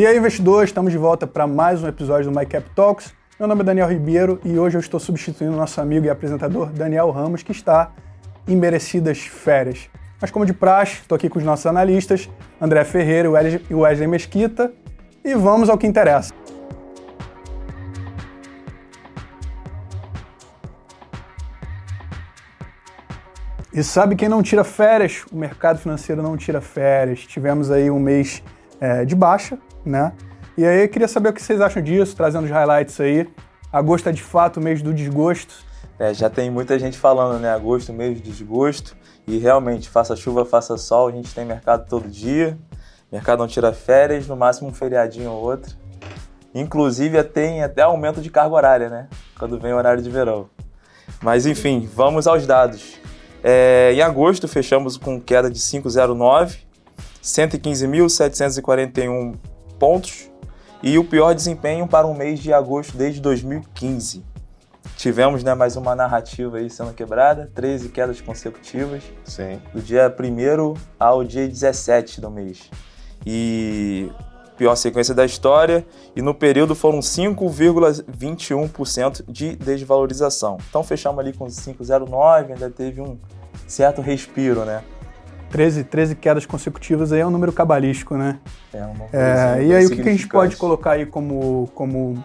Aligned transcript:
E 0.00 0.06
aí, 0.06 0.16
investidores, 0.16 0.70
estamos 0.70 0.92
de 0.92 0.96
volta 0.96 1.26
para 1.26 1.46
mais 1.46 1.82
um 1.82 1.86
episódio 1.86 2.30
do 2.30 2.34
MyCap 2.34 2.70
Talks. 2.74 3.12
Meu 3.38 3.46
nome 3.46 3.60
é 3.60 3.64
Daniel 3.64 3.86
Ribeiro 3.86 4.40
e 4.42 4.58
hoje 4.58 4.78
eu 4.78 4.80
estou 4.80 4.98
substituindo 4.98 5.54
nosso 5.54 5.78
amigo 5.78 6.06
e 6.06 6.08
apresentador 6.08 6.70
Daniel 6.72 7.10
Ramos, 7.10 7.42
que 7.42 7.52
está 7.52 7.92
em 8.48 8.56
merecidas 8.56 9.18
férias. 9.18 9.90
Mas 10.18 10.30
como 10.30 10.46
de 10.46 10.54
praxe, 10.54 11.02
estou 11.02 11.16
aqui 11.16 11.28
com 11.28 11.38
os 11.38 11.44
nossos 11.44 11.66
analistas, 11.66 12.30
André 12.58 12.82
Ferreira 12.84 13.28
e 13.68 13.74
Wesley 13.74 14.08
Mesquita, 14.08 14.72
e 15.22 15.34
vamos 15.34 15.68
ao 15.68 15.76
que 15.76 15.86
interessa. 15.86 16.32
E 23.70 23.84
sabe 23.84 24.16
quem 24.16 24.30
não 24.30 24.42
tira 24.42 24.64
férias? 24.64 25.26
O 25.30 25.36
mercado 25.36 25.78
financeiro 25.78 26.22
não 26.22 26.38
tira 26.38 26.62
férias. 26.62 27.26
Tivemos 27.26 27.70
aí 27.70 27.90
um 27.90 28.00
mês 28.00 28.42
é, 28.80 29.04
de 29.04 29.14
baixa, 29.14 29.58
né? 29.84 30.12
E 30.56 30.66
aí 30.66 30.82
eu 30.82 30.88
queria 30.88 31.08
saber 31.08 31.28
o 31.28 31.32
que 31.32 31.42
vocês 31.42 31.60
acham 31.60 31.82
disso, 31.82 32.16
trazendo 32.16 32.44
os 32.44 32.50
highlights 32.50 33.00
aí. 33.00 33.28
Agosto 33.72 34.08
é 34.08 34.12
de 34.12 34.22
fato 34.22 34.58
o 34.58 34.62
mês 34.62 34.82
do 34.82 34.92
desgosto. 34.92 35.54
É, 35.98 36.12
já 36.14 36.30
tem 36.30 36.50
muita 36.50 36.78
gente 36.78 36.98
falando, 36.98 37.38
né? 37.40 37.50
Agosto, 37.50 37.92
mês 37.92 38.20
do 38.20 38.24
desgosto. 38.24 38.96
E 39.26 39.38
realmente, 39.38 39.88
faça 39.88 40.16
chuva, 40.16 40.44
faça 40.44 40.76
sol, 40.76 41.08
a 41.08 41.12
gente 41.12 41.32
tem 41.34 41.44
mercado 41.44 41.86
todo 41.88 42.08
dia. 42.08 42.58
mercado 43.12 43.38
não 43.38 43.46
tira 43.46 43.72
férias, 43.72 44.26
no 44.26 44.34
máximo 44.34 44.68
um 44.68 44.72
feriadinho 44.72 45.30
ou 45.30 45.42
outro. 45.42 45.76
Inclusive 46.54 47.22
tem 47.22 47.62
até 47.62 47.82
aumento 47.82 48.20
de 48.20 48.28
carga 48.28 48.54
horária, 48.54 48.88
né? 48.88 49.08
Quando 49.38 49.58
vem 49.58 49.72
o 49.72 49.76
horário 49.76 50.02
de 50.02 50.10
verão. 50.10 50.48
Mas 51.22 51.46
enfim, 51.46 51.88
vamos 51.94 52.26
aos 52.26 52.46
dados. 52.46 52.98
É, 53.42 53.92
em 53.94 54.02
agosto 54.02 54.48
fechamos 54.48 54.96
com 54.96 55.20
queda 55.20 55.50
de 55.50 55.58
5,09, 55.58 56.58
115.741 57.22 59.36
pontos 59.78 60.30
e 60.82 60.98
o 60.98 61.04
pior 61.04 61.34
desempenho 61.34 61.86
para 61.86 62.06
um 62.06 62.14
mês 62.14 62.40
de 62.40 62.50
agosto 62.52 62.96
desde 62.96 63.20
2015. 63.20 64.24
Tivemos 64.96 65.42
né, 65.42 65.54
mais 65.54 65.76
uma 65.76 65.94
narrativa 65.94 66.56
aí 66.58 66.68
sendo 66.68 66.92
quebrada, 66.92 67.50
13 67.54 67.88
quedas 67.90 68.20
consecutivas. 68.20 69.04
Sim. 69.24 69.58
Do 69.72 69.80
dia 69.80 70.14
1 70.14 70.74
ao 70.98 71.24
dia 71.24 71.48
17 71.48 72.20
do 72.20 72.30
mês. 72.30 72.68
E 73.24 74.10
pior 74.58 74.76
sequência 74.76 75.14
da 75.14 75.24
história, 75.24 75.86
e 76.14 76.20
no 76.20 76.34
período 76.34 76.74
foram 76.74 77.00
5,21% 77.00 79.24
de 79.26 79.56
desvalorização. 79.56 80.58
Então 80.68 80.84
fechamos 80.84 81.18
ali 81.18 81.32
com 81.32 81.46
5,09, 81.46 82.52
ainda 82.52 82.68
teve 82.68 83.00
um 83.00 83.18
certo 83.66 84.02
respiro, 84.02 84.66
né? 84.66 84.84
13, 85.50 85.84
13 85.84 86.14
quedas 86.14 86.46
consecutivas 86.46 87.12
aí 87.12 87.20
é 87.20 87.26
um 87.26 87.30
número 87.30 87.52
cabalístico, 87.52 88.16
né? 88.16 88.38
É 88.72 88.84
uma 88.84 89.06
é, 89.12 89.64
E 89.64 89.74
aí 89.74 89.86
o 89.86 89.90
que, 89.90 90.02
que 90.02 90.08
a 90.08 90.12
gente 90.12 90.28
pode 90.28 90.56
colocar 90.56 90.92
aí 90.92 91.04
como, 91.04 91.68
como 91.74 92.22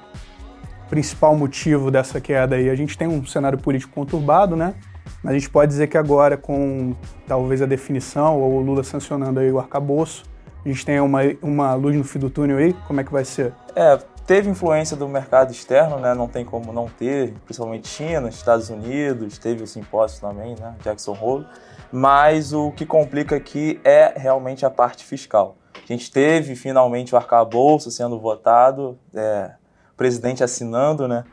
principal 0.90 1.36
motivo 1.36 1.90
dessa 1.90 2.22
queda 2.22 2.56
aí? 2.56 2.70
A 2.70 2.76
gente 2.76 2.98
tem 2.98 3.08
um 3.08 3.26
cenário 3.26 3.58
político 3.58 3.94
conturbado, 3.94 4.56
né? 4.56 4.76
Mas 5.24 5.32
a 5.32 5.38
gente 5.40 5.50
pode 5.50 5.70
dizer 5.70 5.88
que 5.88 5.98
agora 5.98 6.38
com 6.38 6.94
talvez 7.28 7.62
a 7.62 7.66
definição 7.66 8.40
ou 8.40 8.54
o 8.54 8.62
Lula 8.62 8.84
sancionando 8.84 9.40
aí 9.40 9.52
o 9.52 9.60
arcabouço, 9.60 10.24
a 10.64 10.70
gente 10.70 10.86
tem 10.86 11.00
uma, 11.00 11.22
uma 11.42 11.74
luz 11.76 11.96
no 11.96 12.04
fim 12.04 12.20
do 12.20 12.30
túnel 12.30 12.58
aí, 12.58 12.74
como 12.88 13.00
é 13.00 13.04
que 13.04 13.12
vai 13.12 13.26
ser? 13.26 13.54
É, 13.76 14.00
teve 14.26 14.50
influência 14.50 14.98
do 14.98 15.08
mercado 15.08 15.52
externo, 15.52 16.00
né? 16.00 16.14
Não 16.14 16.28
tem 16.28 16.44
como 16.44 16.74
não 16.74 16.88
ter, 16.88 17.34
principalmente 17.46 17.88
China, 17.88 18.30
Estados 18.30 18.70
Unidos, 18.70 19.38
teve 19.38 19.64
o 19.64 19.68
simpósio 19.68 20.22
também, 20.22 20.56
né? 20.60 20.76
Jackson 20.84 21.18
Hole 21.20 21.46
mas 21.92 22.52
o 22.52 22.72
que 22.72 22.86
complica 22.86 23.38
aqui 23.38 23.80
é 23.84 24.14
realmente 24.18 24.66
a 24.66 24.70
parte 24.70 25.06
fiscal. 25.06 25.56
A 25.74 25.88
gente 25.88 26.12
teve 26.12 26.54
finalmente 26.54 27.16
o 27.16 27.18
arcabouço 27.18 27.90
sendo 27.90 28.20
votado, 28.20 29.00
é, 29.14 29.52
o 29.94 29.96
presidente 29.96 30.44
assinando, 30.44 31.08
né? 31.08 31.24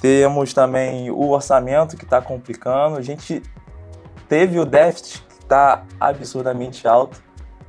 Temos 0.00 0.52
também 0.52 1.10
o 1.10 1.30
orçamento 1.30 1.96
que 1.96 2.04
está 2.04 2.20
complicando. 2.20 2.98
A 2.98 3.00
gente 3.00 3.42
teve 4.28 4.58
o 4.58 4.66
déficit 4.66 5.22
que 5.22 5.42
está 5.42 5.84
absurdamente 5.98 6.86
alto. 6.86 7.22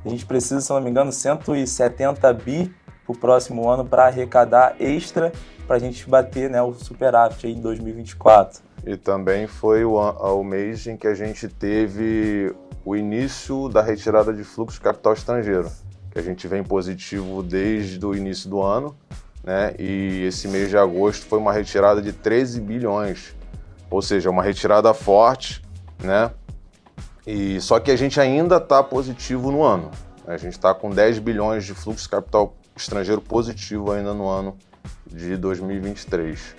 A 0.04 0.08
gente 0.10 0.26
precisa, 0.26 0.60
se 0.60 0.70
não 0.70 0.80
me 0.80 0.90
engano, 0.90 1.12
170 1.12 2.32
bi 2.34 2.74
para 3.06 3.12
o 3.12 3.16
próximo 3.16 3.70
ano 3.70 3.84
para 3.84 4.06
arrecadar 4.06 4.74
extra 4.80 5.32
para 5.66 5.76
a 5.76 5.78
gente 5.78 6.08
bater 6.08 6.50
né, 6.50 6.60
o 6.62 6.72
superávit 6.74 7.46
em 7.46 7.60
2024. 7.60 8.60
E 8.84 8.96
também 8.96 9.46
foi 9.46 9.84
o, 9.84 9.94
o 9.94 10.44
mês 10.44 10.86
em 10.86 10.96
que 10.96 11.06
a 11.06 11.14
gente 11.14 11.48
teve 11.48 12.54
o 12.84 12.94
início 12.94 13.68
da 13.68 13.82
retirada 13.82 14.32
de 14.32 14.44
fluxo 14.44 14.76
de 14.76 14.82
capital 14.82 15.12
estrangeiro, 15.12 15.70
que 16.10 16.18
a 16.18 16.22
gente 16.22 16.46
vem 16.46 16.62
positivo 16.62 17.42
desde 17.42 18.04
o 18.04 18.14
início 18.14 18.48
do 18.48 18.62
ano, 18.62 18.96
né? 19.42 19.74
E 19.78 20.24
esse 20.24 20.46
mês 20.46 20.70
de 20.70 20.78
agosto 20.78 21.26
foi 21.26 21.38
uma 21.38 21.52
retirada 21.52 22.00
de 22.00 22.12
13 22.12 22.60
bilhões, 22.60 23.34
ou 23.90 24.00
seja, 24.00 24.30
uma 24.30 24.42
retirada 24.42 24.94
forte, 24.94 25.62
né? 26.02 26.30
E 27.26 27.60
só 27.60 27.80
que 27.80 27.90
a 27.90 27.96
gente 27.96 28.20
ainda 28.20 28.58
está 28.58 28.84
positivo 28.84 29.50
no 29.50 29.64
ano. 29.64 29.90
A 30.24 30.36
gente 30.36 30.52
está 30.52 30.72
com 30.72 30.90
10 30.90 31.18
bilhões 31.18 31.64
de 31.64 31.74
fluxo 31.74 32.04
de 32.04 32.08
capital 32.08 32.54
estrangeiro 32.76 33.20
positivo 33.20 33.92
ainda 33.92 34.12
no 34.12 34.28
ano 34.28 34.56
de 35.06 35.36
2023. 35.36 36.56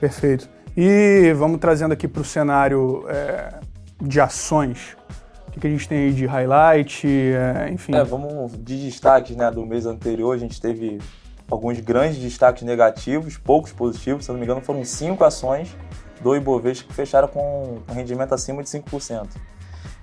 Perfeito. 0.00 0.48
E 0.76 1.32
vamos 1.36 1.60
trazendo 1.60 1.92
aqui 1.92 2.08
para 2.08 2.20
o 2.20 2.24
cenário 2.24 3.04
é, 3.08 3.60
de 4.02 4.20
ações. 4.20 4.96
O 5.46 5.50
que, 5.52 5.60
que, 5.60 5.66
a 5.68 5.70
gente 5.70 5.88
tem 5.88 5.98
aí 5.98 6.12
de 6.12 6.26
highlight, 6.26 7.06
é, 7.06 7.70
enfim. 7.70 7.94
É, 7.94 8.02
vamos 8.02 8.52
de 8.52 8.84
destaques 8.84 9.36
né, 9.36 9.48
do 9.50 9.64
mês 9.64 9.86
anterior. 9.86 10.34
A 10.34 10.38
gente 10.38 10.60
teve 10.60 10.98
alguns 11.48 11.78
grandes 11.78 12.18
destaques 12.18 12.64
negativos, 12.64 13.38
poucos 13.38 13.72
positivos. 13.72 14.24
Se 14.24 14.32
não 14.32 14.38
me 14.38 14.44
engano, 14.44 14.60
foram 14.60 14.84
cinco 14.84 15.22
ações 15.22 15.76
do 16.20 16.34
Ibovespa 16.34 16.88
que 16.88 16.94
fecharam 16.94 17.28
com 17.28 17.80
um 17.88 17.92
rendimento 17.92 18.34
acima 18.34 18.62
de 18.62 18.68
5%. 18.68 19.28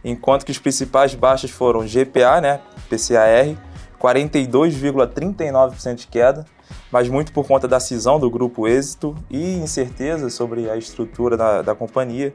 Enquanto 0.03 0.45
que 0.45 0.51
os 0.51 0.57
principais 0.57 1.13
baixas 1.13 1.51
foram 1.51 1.81
GPA, 1.81 2.39
né, 2.41 2.61
PCAR, 2.89 3.57
42,39% 4.01 5.95
de 5.95 6.07
queda, 6.07 6.45
mas 6.91 7.07
muito 7.07 7.31
por 7.31 7.47
conta 7.47 7.67
da 7.67 7.79
cisão 7.79 8.19
do 8.19 8.29
grupo 8.29 8.67
Êxito 8.67 9.15
e 9.29 9.57
incerteza 9.57 10.29
sobre 10.29 10.69
a 10.69 10.75
estrutura 10.75 11.37
da, 11.37 11.61
da 11.61 11.75
companhia. 11.75 12.33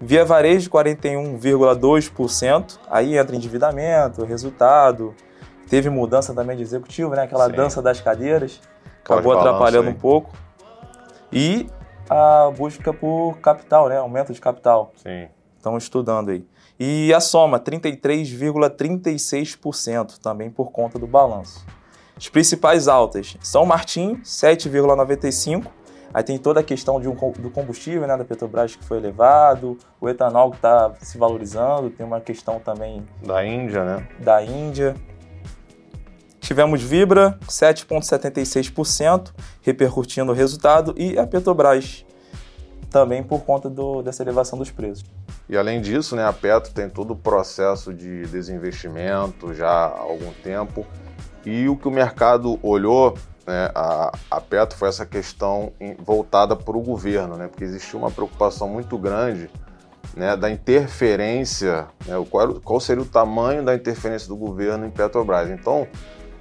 Via 0.00 0.24
Varejo, 0.24 0.68
41,2%, 0.68 2.78
aí 2.90 3.16
entra 3.16 3.34
endividamento, 3.34 4.24
resultado, 4.24 5.14
teve 5.68 5.88
mudança 5.88 6.34
também 6.34 6.56
de 6.56 6.62
executivo, 6.62 7.14
né? 7.14 7.22
aquela 7.22 7.46
Sim. 7.46 7.52
dança 7.52 7.80
das 7.80 8.00
cadeiras, 8.00 8.60
acabou 9.02 9.32
atrapalhando 9.32 9.88
um 9.88 9.94
pouco. 9.94 10.32
E 11.32 11.68
a 12.10 12.50
busca 12.50 12.92
por 12.92 13.38
capital, 13.40 13.88
né? 13.88 13.96
aumento 13.96 14.32
de 14.32 14.40
capital. 14.40 14.92
Sim. 14.96 15.28
Estão 15.56 15.78
estudando 15.78 16.30
aí. 16.30 16.44
E 16.84 17.14
a 17.14 17.20
soma, 17.20 17.60
33,36%, 17.60 20.18
também 20.18 20.50
por 20.50 20.72
conta 20.72 20.98
do 20.98 21.06
balanço. 21.06 21.64
As 22.16 22.28
principais 22.28 22.88
altas, 22.88 23.36
São 23.40 23.64
Martin, 23.64 24.16
7,95%. 24.24 25.68
Aí 26.12 26.24
tem 26.24 26.38
toda 26.38 26.58
a 26.58 26.62
questão 26.64 27.00
de 27.00 27.08
um, 27.08 27.14
do 27.14 27.50
combustível, 27.50 28.08
né, 28.08 28.16
da 28.16 28.24
Petrobras 28.24 28.74
que 28.74 28.84
foi 28.84 28.96
elevado, 28.96 29.78
o 30.00 30.08
etanol 30.08 30.50
que 30.50 30.56
está 30.56 30.92
se 31.00 31.16
valorizando, 31.16 31.88
tem 31.88 32.04
uma 32.04 32.20
questão 32.20 32.58
também... 32.58 33.06
Da 33.24 33.46
Índia, 33.46 33.84
né? 33.84 34.08
Da 34.18 34.42
Índia. 34.42 34.96
Tivemos 36.40 36.82
Vibra, 36.82 37.38
7,76%, 37.46 39.30
repercutindo 39.60 40.32
o 40.32 40.34
resultado, 40.34 40.96
e 40.98 41.16
a 41.16 41.24
Petrobras, 41.28 42.04
também 42.92 43.22
por 43.22 43.40
conta 43.40 43.68
do, 43.70 44.02
dessa 44.02 44.22
elevação 44.22 44.58
dos 44.58 44.70
preços. 44.70 45.04
E 45.48 45.56
além 45.56 45.80
disso, 45.80 46.14
né, 46.14 46.24
a 46.24 46.32
Petro 46.32 46.72
tem 46.72 46.88
todo 46.88 47.12
o 47.12 47.16
processo 47.16 47.92
de 47.92 48.26
desinvestimento 48.26 49.54
já 49.54 49.68
há 49.68 49.98
algum 49.98 50.32
tempo. 50.44 50.86
E 51.44 51.68
o 51.68 51.76
que 51.76 51.88
o 51.88 51.90
mercado 51.90 52.58
olhou, 52.62 53.14
né, 53.46 53.70
a, 53.74 54.12
a 54.30 54.40
Petro 54.40 54.76
foi 54.78 54.88
essa 54.88 55.06
questão 55.06 55.72
voltada 55.98 56.54
para 56.54 56.76
o 56.76 56.80
governo, 56.80 57.36
né, 57.36 57.48
porque 57.48 57.64
existia 57.64 57.98
uma 57.98 58.10
preocupação 58.10 58.68
muito 58.68 58.96
grande 58.98 59.50
né, 60.14 60.36
da 60.36 60.50
interferência, 60.50 61.86
né, 62.06 62.14
qual, 62.30 62.54
qual, 62.60 62.80
seria 62.80 63.02
o 63.02 63.06
tamanho 63.06 63.64
da 63.64 63.74
interferência 63.74 64.28
do 64.28 64.36
governo 64.36 64.86
em 64.86 64.90
Petrobras. 64.90 65.50
Então, 65.50 65.88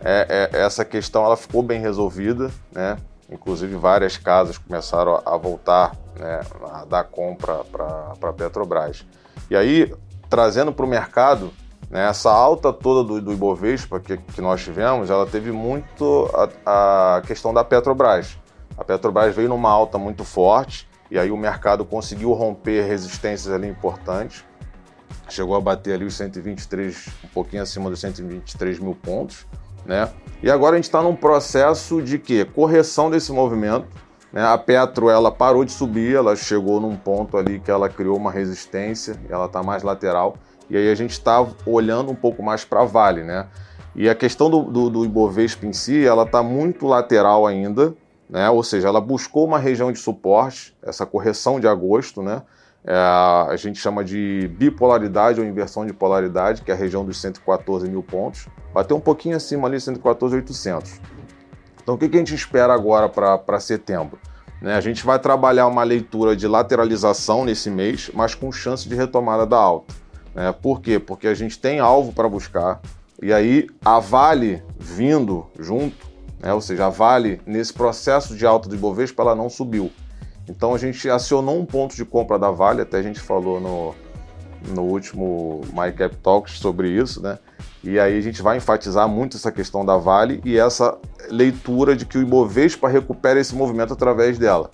é, 0.04 0.50
é, 0.54 0.62
essa 0.62 0.84
questão 0.84 1.24
ela 1.24 1.38
ficou 1.38 1.64
bem 1.64 1.80
resolvida, 1.80 2.52
né, 2.72 2.98
inclusive 3.32 3.76
várias 3.76 4.18
casas 4.18 4.58
começaram 4.58 5.16
a, 5.16 5.36
a 5.36 5.38
voltar 5.38 5.96
né, 6.18 6.42
a 6.72 6.86
dar 6.86 7.04
compra 7.06 7.64
para 7.64 8.14
a 8.30 8.34
Petrobras. 8.34 9.06
E 9.50 9.56
aí, 9.56 9.94
trazendo 10.30 10.72
para 10.72 10.86
o 10.86 10.90
mercado, 10.90 11.52
né, 11.90 12.08
essa 12.08 12.32
alta 12.32 12.72
toda 12.72 13.08
do, 13.08 13.22
do 13.22 13.34
Ibovespa 13.34 14.00
que, 14.00 14.18
que 14.18 14.42
nós 14.42 14.64
tivemos, 14.64 15.10
ela 15.10 15.26
teve 15.26 15.52
muito 15.52 16.30
a, 16.66 17.18
a 17.18 17.22
questão 17.22 17.54
da 17.54 17.64
Petrobras. 17.64 18.38
A 18.78 18.84
Petrobras 18.84 19.36
veio 19.36 19.50
numa 19.50 19.70
alta 19.70 19.98
muito 19.98 20.24
forte 20.24 20.88
e 21.12 21.20
aí 21.20 21.30
o 21.30 21.38
mercado 21.38 21.84
conseguiu 21.84 22.32
romper 22.32 22.84
resistências 22.84 23.54
ali 23.54 23.68
importantes. 23.68 24.46
Chegou 25.30 25.56
a 25.56 25.62
bater 25.62 25.94
ali 25.94 26.06
os 26.06 26.16
123, 26.16 27.10
um 27.26 27.28
pouquinho 27.28 27.62
acima 27.62 27.90
dos 27.90 28.00
123 28.00 28.80
mil 28.80 28.96
pontos, 28.96 29.46
né? 29.86 30.10
E 30.42 30.50
agora 30.50 30.76
a 30.76 30.78
gente 30.78 30.86
está 30.86 31.02
num 31.02 31.16
processo 31.16 32.02
de 32.02 32.18
que 32.18 32.46
correção 32.46 33.10
desse 33.10 33.32
movimento. 33.32 33.88
Né? 34.32 34.46
A 34.46 34.58
Petro 34.58 35.10
ela 35.10 35.32
parou 35.32 35.66
de 35.66 35.72
subir, 35.72 36.16
ela 36.16 36.36
chegou 36.36 36.80
num 36.80 36.96
ponto 36.96 37.38
ali 37.38 37.60
que 37.60 37.70
ela 37.70 37.90
criou 37.90 38.18
uma 38.18 38.32
resistência, 38.32 39.16
ela 39.30 39.46
está 39.46 39.62
mais 39.62 39.84
lateral. 39.84 40.36
E 40.70 40.78
aí 40.78 40.90
a 40.90 40.96
gente 40.96 41.12
está 41.12 41.46
olhando 41.66 42.12
um 42.12 42.16
pouco 42.16 42.42
mais 42.42 42.64
para 42.64 42.84
Vale, 42.86 43.24
né? 43.24 43.48
E 43.94 44.10
a 44.10 44.16
questão 44.16 44.50
do, 44.50 44.64
do, 44.64 44.90
do 44.90 45.06
Ibovespa 45.06 45.66
em 45.66 45.74
si, 45.74 46.06
ela 46.06 46.24
está 46.24 46.42
muito 46.42 46.88
lateral 46.88 47.46
ainda, 47.46 47.94
né? 48.30 48.50
Ou 48.50 48.64
seja, 48.64 48.88
ela 48.88 49.02
buscou 49.02 49.46
uma 49.46 49.60
região 49.60 49.92
de 49.92 50.00
suporte, 50.00 50.74
essa 50.82 51.06
correção 51.06 51.60
de 51.60 51.68
agosto, 51.68 52.22
né? 52.22 52.42
É, 52.84 52.96
a 52.96 53.56
gente 53.58 53.80
chama 53.80 54.04
de 54.04 54.50
bipolaridade 54.58 55.40
ou 55.40 55.46
inversão 55.46 55.86
de 55.86 55.94
polaridade, 55.94 56.62
que 56.62 56.72
é 56.72 56.74
a 56.74 56.78
região 56.78 57.06
dos 57.06 57.20
114 57.20 57.90
mil 57.90 58.02
pontos. 58.02 58.48
Bateu 58.74 58.96
um 58.96 59.02
pouquinho 59.02 59.36
acima 59.36 59.68
ali, 59.68 59.80
114,800. 59.80 61.00
Então, 61.82 61.96
o 61.96 61.98
que, 61.98 62.08
que 62.10 62.16
a 62.16 62.20
gente 62.20 62.36
espera 62.36 62.74
agora 62.74 63.10
para 63.10 63.60
setembro? 63.60 64.20
Né, 64.62 64.76
a 64.76 64.82
gente 64.82 65.04
vai 65.04 65.18
trabalhar 65.18 65.68
uma 65.68 65.84
leitura 65.84 66.36
de 66.36 66.48
lateralização 66.48 67.44
nesse 67.44 67.70
mês, 67.70 68.12
mas 68.14 68.36
com 68.36 68.52
chance 68.52 68.88
de 68.88 68.94
retomada 68.94 69.46
da 69.46 69.58
alta. 69.58 69.96
Né? 70.36 70.54
Por 70.62 70.82
quê? 70.82 71.00
Porque 71.00 71.28
a 71.28 71.34
gente 71.34 71.58
tem 71.58 71.80
alvo 71.80 72.14
para 72.14 72.30
buscar, 72.30 72.80
e 73.22 73.34
aí 73.34 73.68
a 73.84 74.00
Vale 74.00 74.64
vindo 74.80 75.48
junto, 75.60 76.08
né? 76.40 76.54
ou 76.54 76.62
seja, 76.62 76.86
a 76.86 76.90
Vale 76.90 77.42
nesse 77.46 77.74
processo 77.74 78.36
de 78.36 78.46
alta 78.46 78.70
do 78.70 78.76
Ibovespa, 78.76 79.24
ela 79.24 79.36
não 79.36 79.50
subiu. 79.50 79.92
Então 80.48 80.74
a 80.74 80.78
gente 80.78 81.10
acionou 81.10 81.60
um 81.60 81.66
ponto 81.66 81.96
de 81.96 82.06
compra 82.06 82.38
da 82.38 82.52
Vale, 82.52 82.82
até 82.82 82.98
a 82.98 83.04
gente 83.04 83.20
falou 83.20 83.60
no, 83.60 83.96
no 84.74 84.84
último 84.84 85.62
MyCap 85.74 86.16
Talks 86.18 86.60
sobre 86.60 86.90
isso, 86.90 87.22
né? 87.22 87.40
E 87.84 88.00
aí 88.00 88.18
a 88.18 88.22
gente 88.22 88.42
vai 88.42 88.58
enfatizar 88.58 89.08
muito 89.08 89.38
essa 89.38 89.52
questão 89.52 89.84
da 89.84 89.98
Vale 89.98 90.40
e 90.46 90.58
essa 90.58 90.98
leitura 91.32 91.96
de 91.96 92.06
que 92.06 92.18
o 92.18 92.22
Ibovespa 92.22 92.88
recupera 92.88 93.40
esse 93.40 93.56
movimento 93.56 93.94
através 93.94 94.38
dela. 94.38 94.70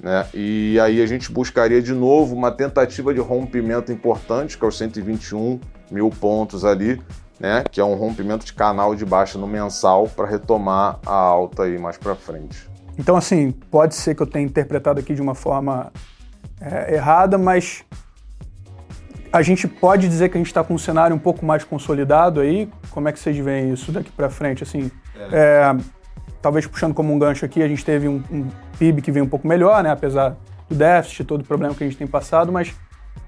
Né? 0.00 0.26
E 0.34 0.78
aí 0.80 1.02
a 1.02 1.06
gente 1.06 1.32
buscaria 1.32 1.80
de 1.82 1.92
novo 1.92 2.34
uma 2.34 2.50
tentativa 2.50 3.12
de 3.12 3.20
rompimento 3.20 3.90
importante, 3.90 4.56
que 4.56 4.64
é 4.64 4.68
os 4.68 4.76
121 4.76 5.58
mil 5.90 6.10
pontos 6.10 6.64
ali, 6.64 7.00
né? 7.40 7.64
que 7.70 7.80
é 7.80 7.84
um 7.84 7.94
rompimento 7.94 8.44
de 8.44 8.52
canal 8.52 8.94
de 8.94 9.04
baixa 9.04 9.38
no 9.38 9.46
mensal 9.46 10.08
para 10.08 10.26
retomar 10.26 10.98
a 11.04 11.14
alta 11.14 11.64
aí 11.64 11.78
mais 11.78 11.96
para 11.96 12.14
frente. 12.14 12.68
Então, 12.98 13.16
assim, 13.16 13.52
pode 13.70 13.94
ser 13.94 14.14
que 14.14 14.22
eu 14.22 14.26
tenha 14.26 14.44
interpretado 14.44 15.00
aqui 15.00 15.14
de 15.14 15.20
uma 15.20 15.34
forma 15.34 15.92
é, 16.60 16.94
errada, 16.94 17.36
mas 17.36 17.84
a 19.32 19.42
gente 19.42 19.68
pode 19.68 20.08
dizer 20.08 20.30
que 20.30 20.38
a 20.38 20.40
gente 20.40 20.46
está 20.46 20.64
com 20.64 20.74
um 20.74 20.78
cenário 20.78 21.14
um 21.14 21.18
pouco 21.18 21.44
mais 21.44 21.62
consolidado 21.62 22.40
aí. 22.40 22.70
Como 22.90 23.08
é 23.08 23.12
que 23.12 23.18
vocês 23.18 23.36
veem 23.36 23.72
isso 23.72 23.92
daqui 23.92 24.10
para 24.10 24.30
frente? 24.30 24.62
Assim, 24.62 24.90
é. 25.14 25.28
É, 25.32 25.76
talvez 26.40 26.66
puxando 26.66 26.94
como 26.94 27.12
um 27.12 27.18
gancho 27.18 27.44
aqui, 27.44 27.62
a 27.62 27.68
gente 27.68 27.84
teve 27.84 28.08
um, 28.08 28.22
um 28.30 28.48
PIB 28.78 29.02
que 29.02 29.10
veio 29.10 29.24
um 29.24 29.28
pouco 29.28 29.46
melhor, 29.46 29.82
né? 29.82 29.90
Apesar 29.90 30.36
do 30.68 30.74
déficit, 30.74 31.24
todo 31.24 31.40
o 31.42 31.44
problema 31.44 31.74
que 31.74 31.84
a 31.84 31.86
gente 31.86 31.98
tem 31.98 32.06
passado, 32.06 32.52
mas 32.52 32.74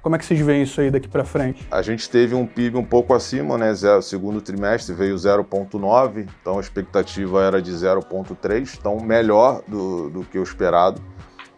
como 0.02 0.16
é 0.16 0.18
que 0.18 0.24
vocês 0.24 0.40
veem 0.40 0.62
isso 0.62 0.80
aí 0.80 0.90
daqui 0.90 1.08
para 1.08 1.24
frente? 1.24 1.66
A 1.70 1.82
gente 1.82 2.08
teve 2.08 2.34
um 2.34 2.46
PIB 2.46 2.76
um 2.76 2.84
pouco 2.84 3.14
acima, 3.14 3.58
né? 3.58 3.72
Zero, 3.74 4.02
segundo 4.02 4.40
trimestre 4.40 4.94
veio 4.94 5.14
0,9, 5.16 6.28
então 6.40 6.58
a 6.58 6.60
expectativa 6.60 7.42
era 7.42 7.60
de 7.60 7.72
0,3, 7.72 8.76
então 8.78 8.98
melhor 9.00 9.62
do, 9.66 10.08
do 10.10 10.24
que 10.24 10.38
o 10.38 10.42
esperado, 10.42 11.00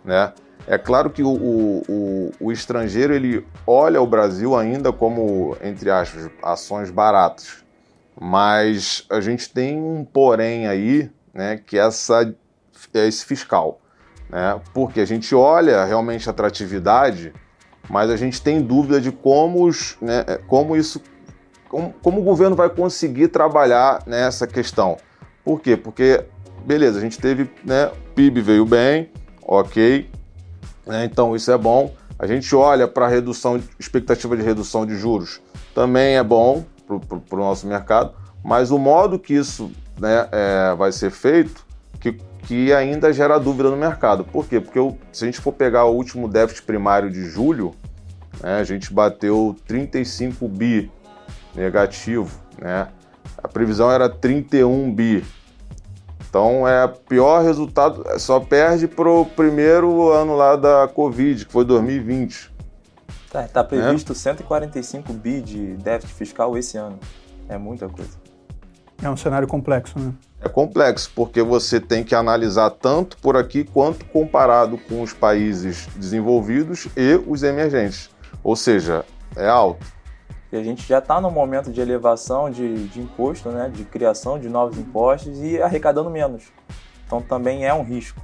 né? 0.05 0.33
É 0.67 0.79
claro 0.79 1.11
que 1.11 1.23
o, 1.23 1.33
o, 1.33 2.33
o, 2.39 2.53
estrangeiro 2.53 3.15
ele 3.15 3.45
olha 3.67 4.01
o 4.01 4.07
Brasil 4.07 4.57
ainda 4.57 4.93
como, 4.93 5.57
entre 5.63 5.91
aspas, 5.91 6.31
ações 6.43 6.91
baratas. 6.91 7.65
Mas 8.21 9.07
a 9.11 9.21
gente 9.21 9.51
tem 9.51 9.81
um 9.81 10.05
porém 10.05 10.67
aí, 10.67 11.11
né, 11.33 11.57
que 11.57 11.79
é, 11.79 11.87
essa, 11.87 12.35
é 12.95 13.07
esse 13.07 13.25
fiscal. 13.25 13.81
Né? 14.29 14.61
Porque 14.73 15.01
a 15.01 15.07
gente 15.07 15.35
olha 15.35 15.85
realmente 15.85 16.29
a 16.29 16.33
atratividade 16.33 17.33
mas 17.91 18.09
a 18.09 18.17
gente 18.17 18.41
tem 18.41 18.63
dúvida 18.63 19.01
de 19.01 19.11
como, 19.11 19.65
os, 19.65 19.97
né, 20.01 20.25
é, 20.27 20.37
como 20.37 20.77
isso, 20.77 21.03
como, 21.69 21.93
como, 22.01 22.21
o 22.21 22.25
governo 22.25 22.55
vai 22.55 22.71
conseguir 22.71 23.29
trabalhar 23.29 24.05
nessa 24.07 24.47
questão. 24.47 24.97
Por 25.45 25.61
quê? 25.61 25.77
Porque, 25.77 26.25
beleza, 26.65 26.99
a 26.99 27.03
gente 27.03 27.19
teve, 27.19 27.51
né, 27.65 27.91
PIB 28.15 28.41
veio 28.41 28.65
bem, 28.65 29.11
ok, 29.43 30.09
né, 30.87 31.05
então 31.05 31.35
isso 31.35 31.51
é 31.51 31.59
bom. 31.59 31.93
A 32.17 32.29
gente 32.29 32.55
olha 32.55 32.87
para 32.87 33.07
a 33.07 33.09
redução, 33.09 33.61
expectativa 33.79 34.37
de 34.37 34.43
redução 34.43 34.87
de 34.87 34.95
juros, 34.97 35.41
também 35.75 36.17
é 36.17 36.23
bom 36.23 36.65
para 36.87 37.39
o 37.39 37.43
nosso 37.43 37.67
mercado, 37.67 38.15
mas 38.43 38.71
o 38.71 38.79
modo 38.79 39.19
que 39.19 39.35
isso 39.35 39.71
né, 39.99 40.29
é, 40.33 40.75
vai 40.75 40.93
ser 40.93 41.11
feito, 41.11 41.67
que 42.01 42.19
que 42.43 42.73
ainda 42.73 43.13
gera 43.13 43.39
dúvida 43.39 43.71
no 43.71 43.77
mercado. 43.77 44.25
Por 44.25 44.47
quê? 44.47 44.61
Porque 44.61 44.79
se 45.13 45.25
a 45.25 45.27
gente 45.27 45.41
for 45.41 45.53
pegar 45.53 45.85
o 45.85 45.95
último 45.95 46.29
déficit 46.29 46.65
primário 46.65 47.11
de 47.11 47.25
julho, 47.25 47.75
né, 48.43 48.59
a 48.59 48.65
gente 48.65 48.93
bateu 48.93 49.57
35 49.67 50.49
bi 50.49 50.91
negativo, 51.55 52.41
né? 52.59 52.89
A 53.39 53.49
previsão 53.49 53.91
era 53.91 54.09
31 54.09 54.93
bi. 54.93 55.25
Então 56.29 56.67
é 56.67 56.87
pior 56.87 57.43
resultado, 57.43 58.05
só 58.19 58.39
perde 58.39 58.87
pro 58.87 59.25
primeiro 59.25 60.11
ano 60.11 60.37
lá 60.37 60.55
da 60.57 60.89
Covid, 60.89 61.47
que 61.47 61.53
foi 61.53 61.65
2020. 61.65 62.51
Tá, 63.31 63.47
tá 63.49 63.65
previsto 63.65 64.13
é? 64.13 64.15
145 64.15 65.13
bi 65.13 65.41
de 65.41 65.77
déficit 65.77 66.15
fiscal 66.15 66.57
esse 66.57 66.77
ano. 66.77 66.99
É 67.49 67.59
muita 67.59 67.89
coisa. 67.89 68.30
É 69.03 69.09
um 69.09 69.17
cenário 69.17 69.49
complexo, 69.49 69.99
né? 69.99 70.13
É 70.43 70.49
complexo, 70.49 71.11
porque 71.15 71.43
você 71.43 71.81
tem 71.81 72.03
que 72.03 72.15
analisar 72.15 72.71
tanto 72.71 73.17
por 73.19 73.37
aqui 73.37 73.65
quanto 73.65 74.05
comparado 74.07 74.79
com 74.79 75.03
os 75.03 75.13
países 75.13 75.87
desenvolvidos 75.97 76.89
e 76.97 77.21
os 77.27 77.43
emergentes. 77.43 78.11
Ou 78.43 78.57
seja, 78.57 79.05
é 79.37 79.49
alto. 79.49 79.87
E 80.53 80.57
a 80.57 80.63
gente 80.63 80.87
já 80.87 80.99
está 80.99 81.21
no 81.21 81.31
momento 81.31 81.71
de 81.71 81.81
elevação 81.81 82.51
de, 82.51 82.89
de 82.89 83.01
imposto, 83.01 83.51
né, 83.51 83.71
de 83.73 83.85
criação 83.85 84.39
de 84.39 84.49
novos 84.49 84.79
impostos 84.79 85.39
e 85.41 85.63
arrecadando 85.63 86.11
menos. 86.11 86.45
Então 87.07 87.23
também 87.23 87.67
é 87.67 87.73
um 87.73 87.83
risco. 87.83 88.21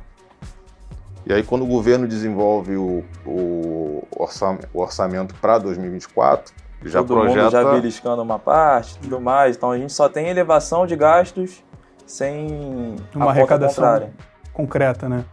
E 1.24 1.32
aí, 1.32 1.42
quando 1.42 1.62
o 1.62 1.66
governo 1.66 2.06
desenvolve 2.06 2.76
o, 2.76 3.04
o 3.24 4.06
orçamento, 4.16 4.68
orçamento 4.72 5.34
para 5.34 5.58
2024, 5.58 6.54
já 6.84 7.00
Todo 7.00 7.14
projeta... 7.14 7.42
mundo 7.42 7.50
já 7.50 7.72
beliscando 7.72 8.22
uma 8.22 8.38
parte 8.38 8.98
tudo 8.98 9.20
mais. 9.20 9.56
Então 9.56 9.70
a 9.70 9.78
gente 9.78 9.92
só 9.92 10.08
tem 10.08 10.28
elevação 10.28 10.86
de 10.86 10.96
gastos 10.96 11.64
sem 12.06 12.96
uma 13.14 13.30
arrecadação 13.30 14.10
concreta, 14.52 15.08
né? 15.08 15.24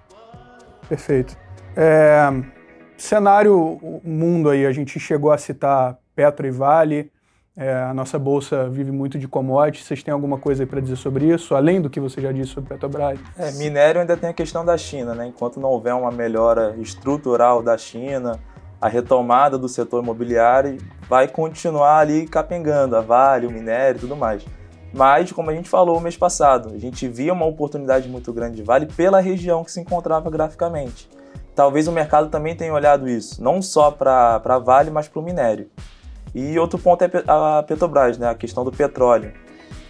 Perfeito. 0.89 1.37
É, 1.75 2.29
cenário 2.97 3.79
mundo 4.03 4.49
aí, 4.49 4.65
a 4.65 4.71
gente 4.71 4.99
chegou 4.99 5.31
a 5.31 5.37
citar 5.37 5.97
Petro 6.15 6.47
e 6.47 6.51
Vale. 6.51 7.11
É, 7.55 7.71
a 7.71 7.93
nossa 7.93 8.17
bolsa 8.17 8.67
vive 8.67 8.91
muito 8.91 9.19
de 9.19 9.27
commodities. 9.27 9.85
Vocês 9.85 10.01
têm 10.01 10.11
alguma 10.11 10.39
coisa 10.39 10.65
para 10.65 10.79
dizer 10.79 10.95
sobre 10.95 11.31
isso, 11.31 11.53
além 11.53 11.79
do 11.79 11.87
que 11.87 11.99
você 11.99 12.19
já 12.19 12.31
disse 12.31 12.51
sobre 12.51 12.69
Petrobras? 12.69 13.19
É, 13.37 13.51
minério 13.51 14.01
ainda 14.01 14.17
tem 14.17 14.31
a 14.31 14.33
questão 14.33 14.65
da 14.65 14.75
China, 14.75 15.13
né? 15.13 15.27
Enquanto 15.27 15.59
não 15.59 15.69
houver 15.69 15.93
uma 15.93 16.11
melhora 16.11 16.75
estrutural 16.79 17.61
da 17.61 17.77
China, 17.77 18.39
a 18.83 18.89
retomada 18.89 19.57
do 19.57 19.69
setor 19.69 20.03
imobiliário 20.03 20.77
vai 21.07 21.25
continuar 21.25 21.99
ali 21.99 22.27
capengando 22.27 22.97
a 22.97 22.99
Vale, 22.99 23.47
o 23.47 23.51
minério 23.51 23.97
e 23.97 24.01
tudo 24.01 24.13
mais. 24.13 24.45
Mas, 24.93 25.31
como 25.31 25.49
a 25.49 25.55
gente 25.55 25.69
falou 25.69 26.01
mês 26.01 26.17
passado, 26.17 26.73
a 26.75 26.77
gente 26.77 27.07
via 27.07 27.31
uma 27.31 27.45
oportunidade 27.45 28.09
muito 28.09 28.33
grande 28.33 28.57
de 28.57 28.61
Vale 28.61 28.85
pela 28.85 29.21
região 29.21 29.63
que 29.63 29.71
se 29.71 29.79
encontrava 29.79 30.29
graficamente. 30.29 31.09
Talvez 31.55 31.87
o 31.87 31.93
mercado 31.93 32.27
também 32.27 32.57
tenha 32.57 32.73
olhado 32.73 33.07
isso, 33.07 33.41
não 33.41 33.61
só 33.61 33.89
para 33.89 34.59
Vale, 34.59 34.91
mas 34.91 35.07
para 35.07 35.21
o 35.21 35.23
minério. 35.23 35.69
E 36.35 36.59
outro 36.59 36.77
ponto 36.77 37.03
é 37.03 37.09
a 37.25 37.63
Petrobras, 37.63 38.17
né? 38.17 38.27
a 38.27 38.35
questão 38.35 38.65
do 38.65 38.71
petróleo. 38.71 39.31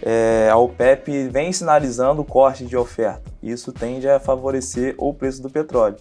É, 0.00 0.48
a 0.52 0.56
OPEP 0.56 1.26
vem 1.30 1.52
sinalizando 1.52 2.22
o 2.22 2.24
corte 2.24 2.64
de 2.64 2.76
oferta. 2.76 3.28
Isso 3.42 3.72
tende 3.72 4.08
a 4.08 4.20
favorecer 4.20 4.94
o 4.98 5.12
preço 5.12 5.42
do 5.42 5.50
petróleo. 5.50 5.96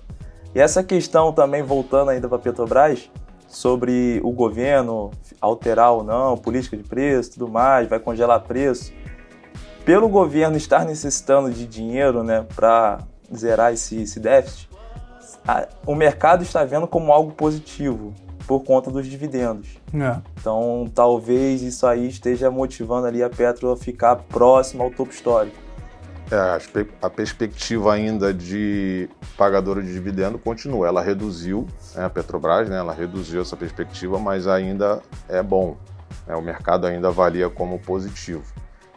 E 0.55 0.59
essa 0.59 0.83
questão 0.83 1.31
também, 1.31 1.63
voltando 1.63 2.09
ainda 2.09 2.27
para 2.27 2.37
a 2.37 2.41
Petrobras, 2.41 3.09
sobre 3.47 4.19
o 4.23 4.31
governo 4.31 5.11
alterar 5.39 5.91
ou 5.91 6.03
não, 6.03 6.37
política 6.37 6.75
de 6.75 6.83
preço 6.83 7.33
tudo 7.33 7.47
mais, 7.47 7.87
vai 7.87 7.99
congelar 7.99 8.41
preço. 8.41 8.91
Pelo 9.85 10.07
governo 10.07 10.57
estar 10.57 10.85
necessitando 10.85 11.51
de 11.51 11.67
dinheiro 11.67 12.23
né, 12.23 12.45
para 12.55 12.99
zerar 13.35 13.73
esse, 13.73 14.01
esse 14.01 14.19
déficit, 14.19 14.69
a, 15.47 15.67
o 15.85 15.93
mercado 15.93 16.43
está 16.43 16.63
vendo 16.63 16.87
como 16.87 17.11
algo 17.11 17.31
positivo 17.31 18.13
por 18.47 18.61
conta 18.63 18.89
dos 18.89 19.07
dividendos. 19.07 19.77
É. 19.93 20.21
Então, 20.39 20.89
talvez 20.93 21.61
isso 21.61 21.85
aí 21.85 22.07
esteja 22.07 22.49
motivando 22.49 23.07
ali 23.07 23.21
a 23.23 23.29
Petro 23.29 23.71
a 23.71 23.77
ficar 23.77 24.15
próxima 24.15 24.83
ao 24.83 24.91
topo 24.91 25.11
histórico. 25.11 25.57
É, 26.33 26.59
a 26.99 27.09
perspectiva 27.11 27.93
ainda 27.93 28.33
de 28.33 29.07
pagadora 29.37 29.83
de 29.83 29.93
dividendo 29.93 30.39
continua. 30.39 30.87
Ela 30.87 30.99
reduziu, 30.99 31.67
né, 31.93 32.05
a 32.05 32.09
Petrobras, 32.09 32.67
né, 32.67 32.77
ela 32.79 32.91
reduziu 32.91 33.39
essa 33.39 33.55
perspectiva, 33.55 34.17
mas 34.17 34.47
ainda 34.47 34.99
é 35.29 35.43
bom. 35.43 35.77
Né, 36.25 36.35
o 36.35 36.41
mercado 36.41 36.87
ainda 36.87 37.09
avalia 37.09 37.51
como 37.51 37.77
positivo. 37.77 38.43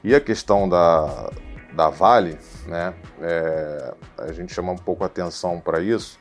E 0.02 0.14
a 0.14 0.20
questão 0.20 0.66
da, 0.66 1.30
da 1.74 1.90
Vale, 1.90 2.38
né, 2.66 2.94
é, 3.20 3.92
a 4.16 4.32
gente 4.32 4.54
chama 4.54 4.72
um 4.72 4.78
pouco 4.78 5.04
atenção 5.04 5.60
para 5.60 5.78
isso, 5.78 6.18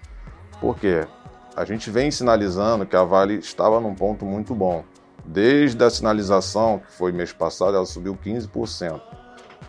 porque 0.60 1.08
a 1.56 1.64
gente 1.64 1.90
vem 1.90 2.12
sinalizando 2.12 2.86
que 2.86 2.96
a 2.98 3.06
Vale 3.06 3.36
estava 3.36 3.80
num 3.80 3.96
ponto 3.96 4.26
muito 4.26 4.54
bom. 4.54 4.84
Desde 5.24 5.82
a 5.82 5.90
sinalização, 5.90 6.80
que 6.80 6.92
foi 6.92 7.14
mês 7.14 7.32
passado, 7.32 7.78
ela 7.78 7.86
subiu 7.86 8.18
15%. 8.22 9.02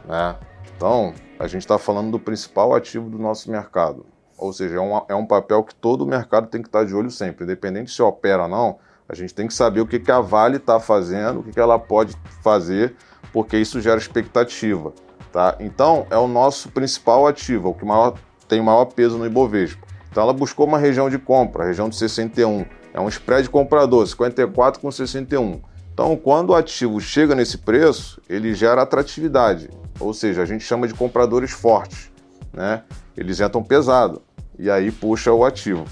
Né? 0.07 0.37
Então, 0.75 1.15
a 1.39 1.47
gente 1.47 1.63
está 1.63 1.79
falando 1.79 2.11
do 2.11 2.19
principal 2.19 2.75
ativo 2.75 3.11
do 3.11 3.19
nosso 3.19 3.51
mercado. 3.51 4.07
Ou 4.39 4.53
seja, 4.53 4.77
é 4.77 4.81
um, 4.81 5.01
é 5.09 5.15
um 5.15 5.27
papel 5.27 5.63
que 5.63 5.75
todo 5.75 6.07
mercado 6.07 6.47
tem 6.47 6.63
que 6.63 6.69
estar 6.69 6.81
tá 6.81 6.85
de 6.85 6.95
olho 6.95 7.11
sempre. 7.11 7.45
Independente 7.45 7.91
se 7.91 8.03
opera 8.03 8.45
ou 8.45 8.49
não, 8.49 8.79
a 9.09 9.15
gente 9.15 9.35
tem 9.35 9.47
que 9.47 9.55
saber 9.55 9.81
o 9.81 9.87
que, 9.87 9.99
que 9.99 10.11
a 10.11 10.21
Vale 10.21 10.57
está 10.57 10.81
fazendo, 10.81 11.41
o 11.41 11.43
que, 11.43 11.53
que 11.53 11.61
ela 11.61 11.79
pode 11.79 12.15
fazer, 12.43 12.95
porque 13.33 13.57
isso 13.57 13.81
gera 13.81 13.99
expectativa. 13.99 14.93
Tá? 15.33 15.57
Então, 15.61 16.07
é 16.11 16.19
o 16.19 16.27
nosso 16.27 16.71
principal 16.71 17.27
ativo, 17.27 17.71
o 17.71 17.75
que 17.75 17.85
maior, 17.85 18.19
tem 18.49 18.61
maior 18.61 18.87
peso 18.87 19.17
no 19.17 19.27
Ibovespa. 19.27 19.87
Então, 20.11 20.23
ela 20.23 20.33
buscou 20.33 20.67
uma 20.67 20.79
região 20.79 21.09
de 21.09 21.19
compra, 21.19 21.65
a 21.65 21.67
região 21.67 21.89
de 21.89 21.97
61. 21.97 22.65
É 22.93 23.01
um 23.01 23.09
spread 23.09 23.49
comprador, 23.51 24.07
54 24.07 24.81
com 24.81 24.91
61. 24.91 25.61
Então, 25.93 26.17
quando 26.17 26.51
o 26.51 26.55
ativo 26.55 27.01
chega 27.01 27.35
nesse 27.35 27.59
preço, 27.59 28.21
ele 28.29 28.55
gera 28.55 28.83
atratividade, 28.83 29.71
ou 29.99 30.13
seja, 30.15 30.43
a 30.43 30.47
gente 30.47 30.65
chama 30.65 30.87
de 30.87 30.95
compradores 30.95 31.51
fortes, 31.51 32.11
né? 32.53 32.83
Eles 33.17 33.41
entram 33.41 33.63
pesado 33.63 34.23
e 34.59 34.71
aí 34.71 34.91
puxa 34.91 35.33
o 35.33 35.45
ativo. 35.45 35.85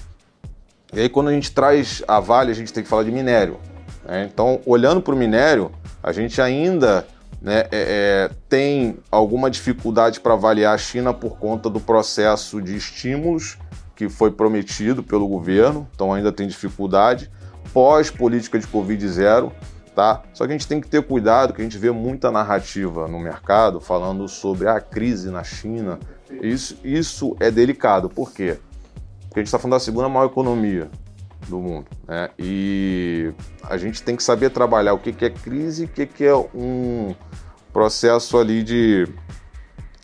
E 0.93 0.99
aí, 1.01 1.09
quando 1.09 1.29
a 1.29 1.33
gente 1.33 1.51
traz 1.51 2.03
a 2.07 2.19
Vale, 2.19 2.51
a 2.51 2.55
gente 2.55 2.71
tem 2.71 2.83
que 2.83 2.89
falar 2.89 3.03
de 3.03 3.11
minério. 3.11 3.59
Né? 4.05 4.29
Então, 4.31 4.61
olhando 4.65 5.01
para 5.01 5.13
o 5.13 5.17
minério, 5.17 5.71
a 6.01 6.11
gente 6.11 6.41
ainda 6.41 7.05
né, 7.41 7.65
é, 7.71 8.29
é, 8.29 8.31
tem 8.47 8.97
alguma 9.11 9.49
dificuldade 9.49 10.19
para 10.19 10.33
avaliar 10.33 10.73
a 10.73 10.77
China 10.77 11.13
por 11.13 11.37
conta 11.37 11.69
do 11.69 11.79
processo 11.79 12.61
de 12.61 12.75
estímulos 12.75 13.57
que 13.95 14.09
foi 14.09 14.31
prometido 14.31 15.01
pelo 15.03 15.27
governo, 15.27 15.87
então 15.93 16.13
ainda 16.13 16.31
tem 16.31 16.47
dificuldade. 16.47 17.29
Pós-política 17.73 18.59
de 18.59 18.67
Covid 18.67 19.07
zero, 19.07 19.51
tá? 19.95 20.23
Só 20.33 20.45
que 20.45 20.51
a 20.51 20.57
gente 20.57 20.67
tem 20.67 20.81
que 20.81 20.87
ter 20.87 21.01
cuidado, 21.01 21.53
que 21.53 21.61
a 21.61 21.63
gente 21.63 21.77
vê 21.77 21.89
muita 21.89 22.29
narrativa 22.29 23.07
no 23.07 23.19
mercado 23.19 23.79
falando 23.79 24.27
sobre 24.27 24.67
a 24.67 24.79
crise 24.81 25.31
na 25.31 25.43
China. 25.43 25.97
Isso, 26.41 26.77
isso 26.83 27.35
é 27.39 27.49
delicado, 27.49 28.09
por 28.09 28.31
quê? 28.33 28.57
Porque 29.21 29.39
a 29.39 29.41
gente 29.41 29.47
está 29.47 29.57
falando 29.57 29.73
da 29.73 29.79
segunda 29.79 30.09
maior 30.09 30.25
economia 30.25 30.89
do 31.47 31.59
mundo, 31.59 31.85
né? 32.07 32.29
E 32.37 33.33
a 33.63 33.77
gente 33.77 34.03
tem 34.03 34.15
que 34.15 34.23
saber 34.23 34.49
trabalhar 34.49 34.93
o 34.93 34.99
que, 34.99 35.13
que 35.13 35.25
é 35.25 35.29
crise 35.29 35.83
e 35.83 35.85
o 35.85 35.89
que, 35.89 36.05
que 36.05 36.25
é 36.25 36.35
um 36.35 37.15
processo 37.71 38.37
ali 38.37 38.63
de, 38.63 39.07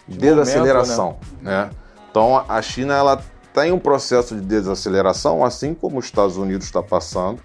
de 0.08 0.18
desaceleração, 0.18 1.18
né? 1.42 1.66
né? 1.66 1.70
Então 2.10 2.46
a 2.48 2.62
China 2.62 2.94
ela 2.94 3.22
tem 3.54 3.72
um 3.72 3.80
processo 3.80 4.36
de 4.36 4.42
desaceleração, 4.42 5.44
assim 5.44 5.74
como 5.74 6.00
os 6.00 6.06
Estados 6.06 6.38
Unidos 6.38 6.66
está 6.66 6.84
passando, 6.84 7.42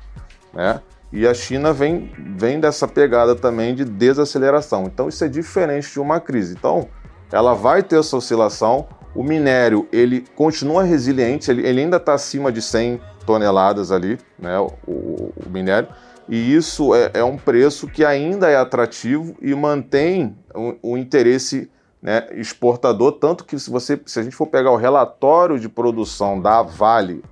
né? 0.53 0.81
E 1.13 1.27
a 1.27 1.33
China 1.33 1.73
vem, 1.73 2.13
vem 2.37 2.59
dessa 2.59 2.87
pegada 2.87 3.35
também 3.35 3.75
de 3.75 3.85
desaceleração. 3.85 4.85
Então 4.85 5.09
isso 5.09 5.25
é 5.25 5.29
diferente 5.29 5.93
de 5.93 6.01
uma 6.01 6.21
crise. 6.21 6.55
Então 6.55 6.89
ela 7.31 7.55
vai 7.55 7.83
ter 7.83 7.99
essa 7.99 8.17
oscilação. 8.17 8.87
O 9.15 9.23
minério 9.23 9.89
ele 9.93 10.25
continua 10.35 10.83
resiliente, 10.83 11.51
ele, 11.51 11.67
ele 11.67 11.81
ainda 11.81 11.97
está 11.97 12.15
acima 12.15 12.53
de 12.53 12.61
100 12.61 13.01
toneladas 13.25 13.91
ali, 13.91 14.19
né? 14.39 14.59
O, 14.59 14.71
o, 14.87 15.33
minério. 15.51 15.89
E 16.29 16.55
isso 16.55 16.95
é, 16.95 17.11
é, 17.15 17.25
um 17.25 17.37
preço 17.37 17.87
que 17.87 18.05
ainda 18.05 18.49
é 18.49 18.57
atrativo 18.57 19.35
e 19.41 19.55
mantém 19.55 20.37
o, 20.55 20.93
o 20.93 20.99
interesse 20.99 21.71
né, 22.03 22.27
exportador, 22.33 23.13
tanto 23.13 23.45
que 23.45 23.59
se, 23.59 23.71
você, 23.71 24.01
se 24.07 24.21
a 24.21 24.23
gente 24.23 24.37
for 24.37 24.47
pegar 24.47 24.71
o 24.71 24.77
relatório 24.77 25.59
de 25.59 25.69
produção 25.69 26.41
da 26.41 26.63
Vale 26.63 27.23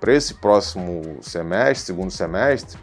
para 0.00 0.14
esse 0.14 0.34
próximo 0.34 1.18
semestre, 1.20 1.86
segundo 1.86 2.10
semestre, 2.10 2.78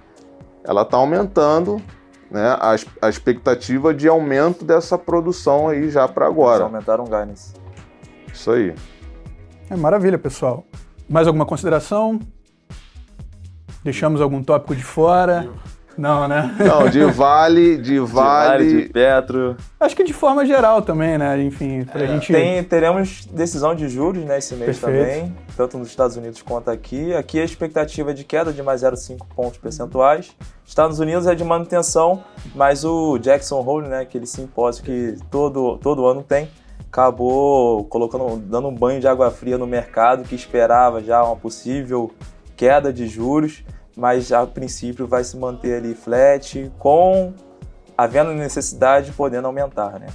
ela 0.64 0.82
está 0.82 0.98
aumentando 0.98 1.82
né, 2.30 2.48
a, 2.60 2.76
a, 3.02 3.10
expectativa 3.10 3.94
de 3.94 4.08
aumento 4.08 4.64
dessa 4.64 4.98
produção 4.98 5.68
aí 5.68 5.90
já 5.90 6.08
para 6.08 6.28
agora. 6.28 6.64
Eles 6.64 6.74
aumentaram 6.74 7.04
o 7.04 7.08
guidance. 7.08 7.54
Isso 8.32 8.52
aí. 8.52 8.76
É 9.70 9.76
maravilha, 9.76 10.18
pessoal. 10.18 10.66
Mais 11.10 11.28
alguma 11.28 11.46
consideração? 11.46 12.20
Deixamos 13.84 14.22
algum 14.22 14.44
tópico 14.44 14.76
de 14.76 14.84
fora? 14.84 15.50
Não, 16.00 16.30
né? 16.30 16.56
Não, 16.60 16.90
de 16.90 17.04
Vale, 17.04 17.78
de 17.78 18.00
Vale. 18.00 18.66
De, 18.66 18.70
vale, 18.70 18.84
de 18.84 18.90
Petro. 18.90 19.58
Acho 19.78 19.94
que 19.94 20.04
de 20.06 20.14
forma 20.14 20.46
geral 20.46 20.82
também, 20.82 21.18
né? 21.18 21.42
Enfim, 21.44 21.84
pra 21.84 22.06
é, 22.06 22.08
gente. 22.08 22.32
Tem, 22.32 22.64
teremos 22.64 23.26
decisão 23.26 23.76
de 23.76 23.90
juros 23.90 24.24
né, 24.24 24.38
esse 24.38 24.56
mês 24.56 24.80
Perfeito. 24.80 25.06
também, 25.06 25.38
tanto 25.58 25.78
nos 25.78 25.90
Estados 25.90 26.16
Unidos 26.16 26.42
quanto 26.42 26.72
aqui. 26.72 27.14
Aqui 27.14 27.38
a 27.38 27.44
expectativa 27.44 28.12
é 28.12 28.14
de 28.14 28.24
queda 28.24 28.54
de 28.54 28.64
mais 28.64 28.82
0,5 28.82 29.26
pontos 29.36 29.58
percentuais. 29.58 30.34
Estados 30.66 31.00
Unidos 31.00 31.28
é 31.28 31.36
de 31.36 31.44
manutenção, 31.44 32.24
mas 32.56 32.86
o 32.86 33.18
Jackson 33.18 33.60
Hole, 33.60 33.90
né, 33.90 34.00
aquele 34.00 34.26
simpósio 34.26 34.86
que 34.86 35.18
todo, 35.30 35.78
todo 35.80 36.06
ano 36.06 36.24
tem, 36.24 36.50
acabou 36.88 37.84
colocando, 37.86 38.38
dando 38.38 38.70
um 38.70 38.74
banho 38.74 39.02
de 39.02 39.08
água 39.08 39.30
fria 39.32 39.58
no 39.58 39.68
mercado 39.68 40.24
que 40.24 40.34
esperava 40.34 41.04
já 41.04 41.22
uma 41.24 41.36
possível 41.36 42.10
queda 42.56 42.94
de 42.94 43.06
juros 43.06 43.66
mas 44.00 44.32
a 44.32 44.48
princípio 44.48 45.06
vai 45.06 45.24
se 45.26 45.36
manter 45.36 45.76
ali 45.76 45.94
flat, 45.94 46.72
com 46.80 47.34
havendo 47.98 48.32
necessidade 48.32 49.12
podendo 49.12 49.46
aumentar, 49.46 50.00
né? 50.00 50.08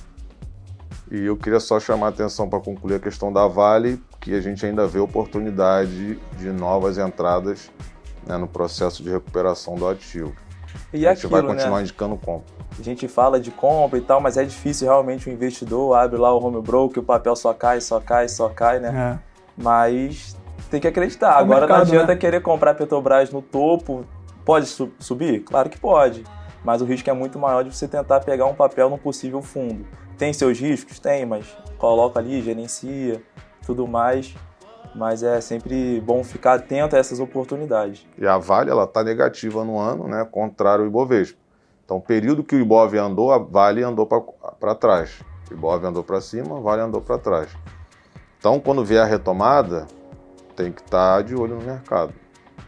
E 1.10 1.26
eu 1.26 1.36
queria 1.36 1.60
só 1.60 1.78
chamar 1.78 2.06
a 2.06 2.08
atenção 2.08 2.48
para 2.48 2.58
concluir 2.58 2.94
a 2.94 2.98
questão 2.98 3.30
da 3.30 3.46
Vale, 3.46 4.02
que 4.20 4.34
a 4.34 4.40
gente 4.40 4.64
ainda 4.64 4.86
vê 4.86 4.98
oportunidade 4.98 6.18
de 6.38 6.50
novas 6.50 6.96
entradas 6.96 7.70
né, 8.26 8.38
no 8.38 8.48
processo 8.48 9.02
de 9.02 9.10
recuperação 9.10 9.74
do 9.74 9.86
ativo. 9.86 10.34
E 10.92 11.06
a 11.06 11.10
gente 11.10 11.26
aquilo, 11.26 11.42
vai 11.42 11.54
continuar 11.54 11.76
né? 11.76 11.82
indicando 11.82 12.16
compra. 12.16 12.54
A 12.76 12.82
gente 12.82 13.06
fala 13.06 13.38
de 13.38 13.50
compra 13.50 13.98
e 13.98 14.02
tal, 14.02 14.18
mas 14.18 14.38
é 14.38 14.44
difícil 14.44 14.88
realmente 14.88 15.28
o 15.28 15.32
investidor 15.32 15.94
abre 15.94 16.18
lá 16.18 16.34
o 16.34 16.42
home 16.42 16.62
broker, 16.62 17.02
o 17.02 17.06
papel 17.06 17.36
só 17.36 17.52
cai, 17.52 17.82
só 17.82 18.00
cai, 18.00 18.28
só 18.28 18.48
cai, 18.48 18.80
né? 18.80 19.20
É. 19.20 19.62
Mas 19.62 20.36
tem 20.70 20.80
que 20.80 20.88
acreditar. 20.88 21.36
Agora 21.36 21.60
mercado, 21.60 21.78
não 21.78 21.84
adianta 21.84 22.14
né? 22.14 22.16
querer 22.16 22.40
comprar 22.40 22.74
Petrobras 22.74 23.30
no 23.30 23.42
topo. 23.42 24.04
Pode 24.44 24.66
su 24.66 24.90
subir? 24.98 25.40
Claro 25.40 25.70
que 25.70 25.78
pode. 25.78 26.24
Mas 26.64 26.80
o 26.80 26.84
risco 26.84 27.08
é 27.08 27.12
muito 27.12 27.38
maior 27.38 27.62
de 27.62 27.74
você 27.74 27.86
tentar 27.86 28.20
pegar 28.20 28.46
um 28.46 28.54
papel 28.54 28.88
num 28.88 28.98
possível 28.98 29.42
fundo. 29.42 29.86
Tem 30.16 30.32
seus 30.32 30.58
riscos? 30.58 30.98
Tem, 30.98 31.26
mas 31.26 31.46
coloca 31.78 32.18
ali, 32.18 32.40
gerencia, 32.40 33.22
tudo 33.66 33.86
mais. 33.86 34.34
Mas 34.94 35.22
é 35.22 35.40
sempre 35.40 36.00
bom 36.00 36.22
ficar 36.22 36.54
atento 36.54 36.94
a 36.94 36.98
essas 36.98 37.18
oportunidades. 37.18 38.06
E 38.16 38.26
a 38.26 38.38
Vale 38.38 38.70
ela 38.70 38.84
está 38.84 39.02
negativa 39.02 39.64
no 39.64 39.78
ano, 39.78 40.06
né? 40.06 40.26
Contrário 40.30 40.84
ao 40.84 40.88
Ibovespa. 40.88 41.38
Então, 41.84 42.00
período 42.00 42.42
que 42.42 42.54
o 42.54 42.60
Ibov 42.60 42.96
andou, 42.96 43.32
a 43.32 43.38
Vale 43.38 43.82
andou 43.82 44.06
para 44.06 44.74
trás. 44.74 45.20
O 45.50 45.54
Ibov 45.54 45.84
andou 45.84 46.02
para 46.02 46.20
cima, 46.20 46.56
a 46.56 46.60
Vale 46.60 46.82
andou 46.82 47.00
para 47.00 47.18
trás. 47.18 47.48
Então, 48.38 48.60
quando 48.60 48.84
vier 48.84 49.02
a 49.02 49.06
retomada, 49.06 49.86
tem 50.54 50.72
que 50.72 50.80
estar 50.80 51.16
tá 51.16 51.22
de 51.22 51.34
olho 51.34 51.56
no 51.56 51.62
mercado. 51.62 52.12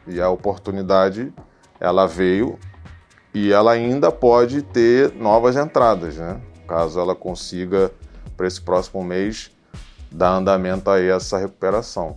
E 0.07 0.21
a 0.21 0.28
oportunidade, 0.28 1.33
ela 1.81 2.07
veio 2.07 2.59
e 3.35 3.52
ela 3.52 3.73
ainda 3.73 4.11
pode 4.11 4.62
ter 4.62 5.12
novas 5.14 5.57
entradas, 5.57 6.16
né? 6.16 6.40
Caso 6.66 6.99
ela 6.99 7.14
consiga, 7.14 7.90
para 8.37 8.47
esse 8.47 8.61
próximo 8.61 9.02
mês, 9.05 9.50
dar 10.11 10.31
andamento 10.31 10.90
a 10.90 11.00
essa 11.00 11.38
recuperação. 11.38 12.16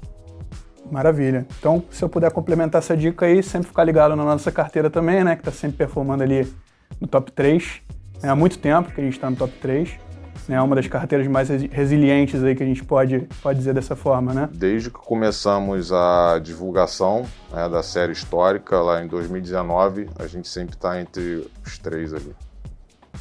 Maravilha. 0.92 1.46
Então, 1.60 1.84
se 1.92 2.04
eu 2.04 2.10
puder 2.10 2.32
complementar 2.32 2.80
essa 2.80 2.98
dica 2.98 3.26
aí, 3.26 3.44
sempre 3.44 3.68
ficar 3.68 3.84
ligado 3.84 4.16
na 4.16 4.24
nossa 4.24 4.52
carteira 4.52 4.90
também, 4.90 5.24
né? 5.24 5.36
Que 5.36 5.42
está 5.42 5.52
sempre 5.52 5.78
performando 5.78 6.24
ali 6.24 6.52
no 7.00 7.08
top 7.08 7.32
3. 7.32 7.82
É, 8.24 8.30
há 8.30 8.36
muito 8.36 8.58
tempo 8.58 8.92
que 8.92 9.00
a 9.00 9.04
gente 9.04 9.14
está 9.14 9.30
no 9.30 9.36
top 9.36 9.54
3 9.62 10.09
né? 10.48 10.62
Uma 10.62 10.76
das 10.76 10.88
carteiras 10.88 11.28
mais 11.28 11.50
resilientes 11.50 12.44
aí 12.44 12.56
que 12.56 12.64
a 12.64 12.66
gente 12.66 12.84
pode, 12.84 13.28
pode 13.42 13.60
dizer 13.60 13.74
dessa 13.74 13.96
forma, 13.96 14.34
né? 14.34 14.50
Desde 14.52 14.90
que 14.90 14.98
começamos 14.98 15.92
a 15.92 16.40
divulgação 16.40 17.26
né, 17.52 17.68
da 17.70 17.84
série 17.84 18.12
histórica 18.12 18.80
lá 18.80 19.04
em 19.04 19.08
2019, 19.08 20.10
a 20.18 20.28
gente 20.28 20.48
sempre 20.48 20.76
está 20.76 21.00
entre 21.00 21.48
os 21.66 21.78
três 21.78 22.14
ali. 22.14 22.36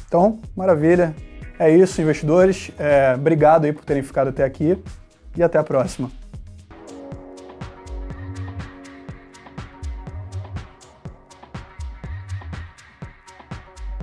Então, 0.07 0.39
maravilha. 0.55 1.15
É 1.59 1.69
isso, 1.69 2.01
investidores. 2.01 2.71
É, 2.79 3.13
obrigado 3.15 3.65
aí 3.65 3.73
por 3.73 3.83
terem 3.83 4.01
ficado 4.01 4.29
até 4.29 4.45
aqui 4.45 4.77
e 5.35 5.43
até 5.43 5.57
a 5.57 5.63
próxima. 5.63 6.09